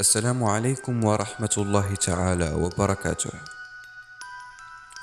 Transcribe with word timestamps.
السلام 0.00 0.44
عليكم 0.44 1.04
ورحمة 1.04 1.54
الله 1.58 1.94
تعالى 1.94 2.50
وبركاته. 2.52 3.30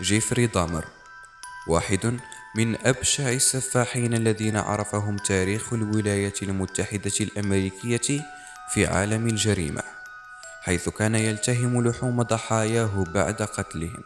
جيفري 0.02 0.48
دامر 0.48 0.86
واحد 1.68 2.20
من 2.56 2.88
أبشع 2.88 3.30
السفاحين 3.30 4.14
الذين 4.14 4.58
عرفهم 4.58 5.18
تاريخ 5.18 5.74
الولايات 5.74 6.44
المتحدة 6.44 7.12
الأمريكية 7.22 8.26
في 8.74 8.88
عالم 8.88 9.28
الجريمة، 9.28 9.84
حيث 10.62 10.90
كان 10.90 11.16
يلتهم 11.16 11.88
لحوم 11.88 12.22
ضحاياه 12.22 13.04
بعد 13.14 13.42
قتلهم. 13.42 14.04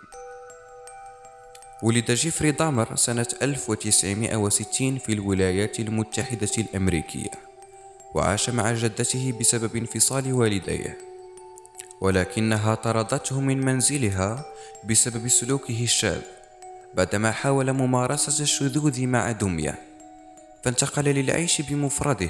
ولد 1.84 2.12
جيفري 2.12 2.52
دامر 2.52 2.96
سنة 2.96 3.28
1960 3.42 4.98
في 4.98 5.14
الولايات 5.14 5.80
المتحدة 5.80 6.52
الأمريكية. 6.58 7.51
وعاش 8.16 8.50
مع 8.50 8.74
جدته 8.74 9.34
بسبب 9.40 9.76
انفصال 9.76 10.34
والديه. 10.34 10.98
ولكنها 12.02 12.76
طردته 12.76 13.42
من 13.42 13.66
منزلها 13.66 14.46
بسبب 14.84 15.28
سلوكه 15.28 15.84
الشاذ 15.84 16.22
بعدما 16.94 17.32
حاول 17.32 17.74
ممارسة 17.74 18.44
الشذوذ 18.44 19.08
مع 19.08 19.32
دمية. 19.32 19.76
فانتقل 20.64 21.04
للعيش 21.04 21.62
بمفرده 21.62 22.30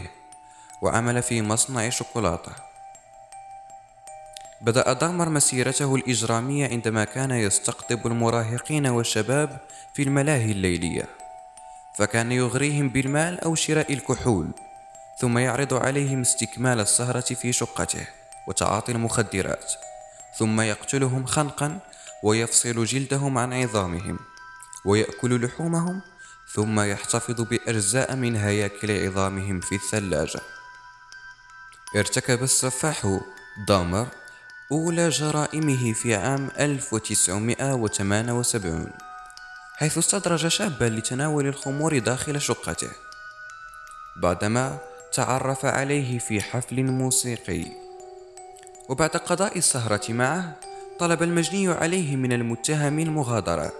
وعمل 0.81 1.23
في 1.23 1.41
مصنع 1.41 1.89
شوكولاتة. 1.89 2.51
بدأ 4.61 4.93
دامر 4.93 5.29
مسيرته 5.29 5.95
الإجرامية 5.95 6.67
عندما 6.67 7.03
كان 7.03 7.31
يستقطب 7.31 8.07
المراهقين 8.07 8.87
والشباب 8.87 9.57
في 9.93 10.03
الملاهي 10.03 10.51
الليلية. 10.51 11.05
فكان 11.97 12.31
يغريهم 12.31 12.89
بالمال 12.89 13.39
أو 13.39 13.55
شراء 13.55 13.93
الكحول. 13.93 14.47
ثم 15.21 15.37
يعرض 15.37 15.73
عليهم 15.73 16.21
استكمال 16.21 16.79
السهرة 16.79 17.33
في 17.33 17.53
شقته 17.53 18.07
وتعاطي 18.47 18.91
المخدرات 18.91 19.73
ثم 20.39 20.61
يقتلهم 20.61 21.25
خنقا 21.25 21.79
ويفصل 22.23 22.85
جلدهم 22.85 23.37
عن 23.37 23.53
عظامهم 23.53 24.19
ويأكل 24.85 25.45
لحومهم 25.45 26.01
ثم 26.53 26.79
يحتفظ 26.79 27.41
بأجزاء 27.41 28.15
من 28.15 28.35
هياكل 28.35 29.07
عظامهم 29.07 29.59
في 29.59 29.75
الثلاجة. 29.75 30.39
ارتكب 31.95 32.43
السفاح 32.43 33.19
دامر 33.67 34.07
أولى 34.71 35.09
جرائمه 35.09 35.93
في 35.93 36.15
عام 36.15 36.51
1978 36.59 38.91
حيث 39.75 39.97
استدرج 39.97 40.47
شابا 40.47 40.85
لتناول 40.85 41.47
الخمور 41.47 41.99
داخل 41.99 42.41
شقته. 42.41 42.91
بعدما 44.15 44.90
تعرف 45.13 45.65
عليه 45.65 46.19
في 46.19 46.41
حفل 46.41 46.83
موسيقي. 46.83 47.65
وبعد 48.89 49.09
قضاء 49.09 49.57
السهرة 49.57 50.01
معه 50.09 50.55
طلب 50.99 51.23
المجني 51.23 51.67
عليه 51.67 52.15
من 52.15 52.33
المتهم 52.33 52.99
المغادرة 52.99 53.71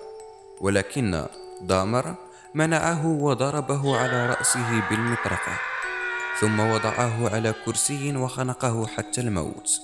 ولكن 0.62 1.26
دامر 1.62 2.16
منعه 2.54 3.08
وضربه 3.08 3.98
على 3.98 4.26
رأسه 4.26 4.90
بالمطرقة 4.90 5.60
ثم 6.40 6.60
وضعه 6.60 7.36
على 7.36 7.54
كرسي 7.66 8.16
وخنقه 8.16 8.88
حتى 8.88 9.22
الموت. 9.22 9.82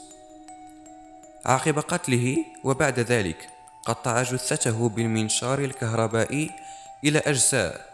عقب 1.46 1.80
قتله 1.80 2.38
وبعد 2.64 3.00
ذلك 3.00 3.50
قطع 3.86 4.24
جثته 4.24 4.90
بالمنشار 4.90 5.60
الكهربائي 5.60 6.52
إلى 7.04 7.20
أجزاء 7.20 7.86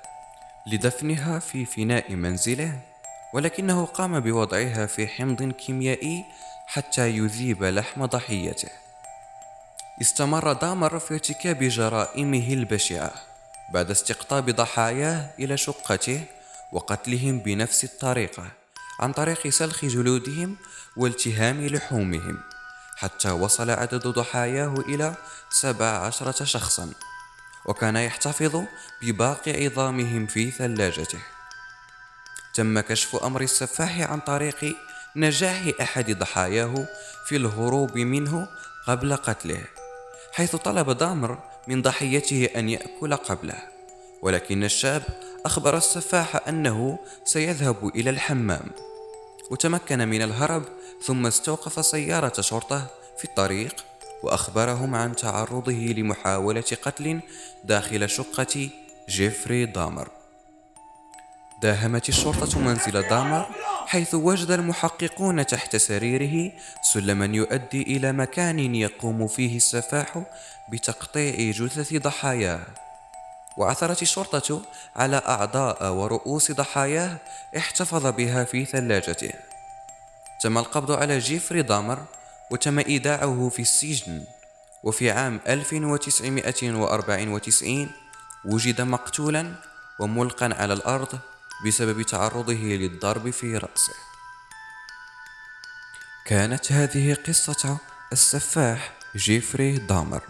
لدفنها 0.67 1.39
في 1.39 1.65
فناء 1.65 2.15
منزله. 2.15 2.92
ولكنه 3.33 3.85
قام 3.85 4.19
بوضعها 4.19 4.85
في 4.85 5.07
حمض 5.07 5.43
كيميائي 5.43 6.25
حتى 6.67 7.09
يذيب 7.09 7.63
لحم 7.63 8.05
ضحيته. 8.05 8.69
استمر 10.01 10.53
دامر 10.53 10.99
في 10.99 11.13
ارتكاب 11.13 11.63
جرائمه 11.63 12.53
البشعة 12.53 13.11
بعد 13.73 13.91
استقطاب 13.91 14.49
ضحاياه 14.49 15.29
إلى 15.39 15.57
شقته 15.57 16.23
وقتلهم 16.71 17.39
بنفس 17.39 17.83
الطريقة 17.83 18.47
عن 18.99 19.13
طريق 19.13 19.47
سلخ 19.47 19.85
جلودهم 19.85 20.57
والتهام 20.97 21.67
لحومهم 21.67 22.39
حتى 22.97 23.31
وصل 23.31 23.69
عدد 23.69 24.07
ضحاياه 24.07 24.73
إلى 24.87 25.15
سبع 25.49 25.85
عشرة 25.85 26.43
شخصا 26.45 26.91
وكان 27.65 27.95
يحتفظ 27.95 28.63
بباقي 29.01 29.65
عظامهم 29.65 30.25
في 30.25 30.51
ثلاجته. 30.51 31.19
تم 32.53 32.79
كشف 32.79 33.15
أمر 33.15 33.41
السفاح 33.41 34.11
عن 34.11 34.19
طريق 34.19 34.75
نجاح 35.15 35.71
أحد 35.81 36.11
ضحاياه 36.11 36.87
في 37.25 37.35
الهروب 37.35 37.97
منه 37.97 38.47
قبل 38.87 39.15
قتله 39.15 39.63
حيث 40.31 40.55
طلب 40.55 40.89
دامر 40.97 41.37
من 41.67 41.81
ضحيته 41.81 42.49
أن 42.55 42.69
يأكل 42.69 43.15
قبله 43.15 43.57
ولكن 44.21 44.63
الشاب 44.63 45.03
أخبر 45.45 45.77
السفاح 45.77 46.47
أنه 46.47 46.99
سيذهب 47.25 47.87
إلى 47.95 48.09
الحمام 48.09 48.71
وتمكن 49.51 50.07
من 50.07 50.21
الهرب 50.21 50.63
ثم 51.01 51.25
استوقف 51.25 51.85
سيارة 51.85 52.41
شرطة 52.41 52.87
في 53.17 53.25
الطريق 53.25 53.75
وأخبرهم 54.23 54.95
عن 54.95 55.15
تعرضه 55.15 55.93
لمحاولة 55.97 56.77
قتل 56.81 57.19
داخل 57.63 58.09
شقة 58.09 58.69
جيفري 59.09 59.65
دامر. 59.65 60.22
داهمت 61.63 62.09
الشرطة 62.09 62.59
منزل 62.59 63.09
دامر 63.09 63.45
حيث 63.87 64.13
وجد 64.13 64.51
المحققون 64.51 65.45
تحت 65.45 65.75
سريره 65.75 66.51
سلما 66.93 67.25
يؤدي 67.25 67.81
إلى 67.81 68.11
مكان 68.11 68.75
يقوم 68.75 69.27
فيه 69.27 69.57
السفاح 69.57 70.23
بتقطيع 70.71 71.51
جثث 71.51 71.93
ضحاياه 71.93 72.59
وعثرت 73.57 74.01
الشرطة 74.01 74.61
على 74.95 75.21
أعضاء 75.27 75.91
ورؤوس 75.91 76.51
ضحاياه 76.51 77.17
احتفظ 77.57 78.07
بها 78.07 78.43
في 78.43 78.65
ثلاجته. 78.65 79.31
تم 80.41 80.57
القبض 80.57 80.91
على 80.91 81.19
جيفري 81.19 81.61
دامر 81.61 81.99
وتم 82.51 82.79
إيداعه 82.79 83.49
في 83.53 83.61
السجن. 83.61 84.23
وفي 84.83 85.11
عام 85.11 85.39
1994 85.47 87.91
وجد 88.45 88.81
مقتولا 88.81 89.55
وملقا 89.99 90.55
على 90.59 90.73
الأرض 90.73 91.19
بسبب 91.65 92.01
تعرضه 92.01 92.53
للضرب 92.53 93.29
في 93.29 93.57
رأسه. 93.57 93.93
كانت 96.25 96.71
هذه 96.71 97.13
قصة 97.13 97.77
السفاح 98.11 98.93
جيفري 99.15 99.77
دامر. 99.77 100.21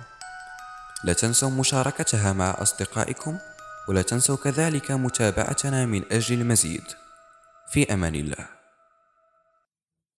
لا 1.03 1.13
تنسوا 1.13 1.49
مشاركتها 1.49 2.33
مع 2.33 2.55
أصدقائكم 2.61 3.37
ولا 3.89 4.01
تنسوا 4.01 4.37
كذلك 4.37 4.91
متابعتنا 4.91 5.85
من 5.85 6.03
أجل 6.11 6.41
المزيد. 6.41 6.83
في 7.71 7.93
أمان 7.93 8.15
الله. 8.15 8.62